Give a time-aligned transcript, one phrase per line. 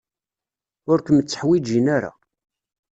[0.91, 2.11] Ur kem-tteḥwijin ara.